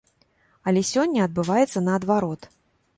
[0.71, 2.53] Але сёння адбываецца наадварот.